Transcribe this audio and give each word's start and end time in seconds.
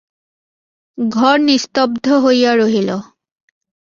ঘর 0.97 1.37
নিস্তব্ধ 1.39 2.05
হইয়া 2.23 2.51
রহিল। 2.55 2.89